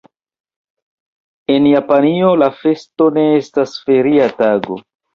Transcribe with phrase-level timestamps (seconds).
[1.57, 4.85] En Japanio la festo ne estas feria tago.